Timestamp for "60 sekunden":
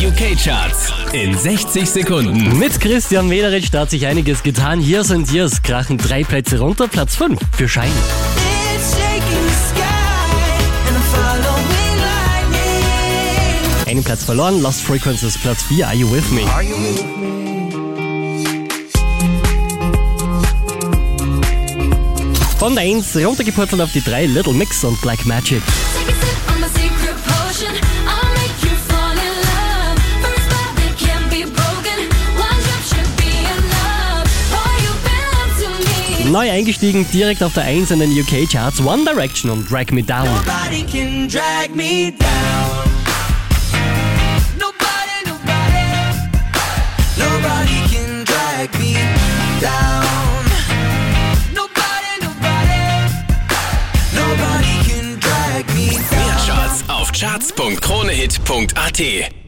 1.36-2.58